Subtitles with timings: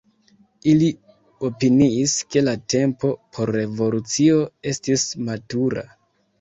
[0.69, 0.87] Ili
[1.49, 4.43] opiniis ke la tempo por revolucio
[4.75, 5.89] estis matura.